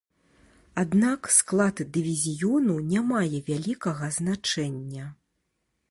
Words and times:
Аднак 0.83 1.29
склад 1.35 1.83
дывізіёну 1.97 2.79
не 2.95 3.05
мае 3.13 3.39
вялікага 3.51 4.11
значэння. 4.17 5.05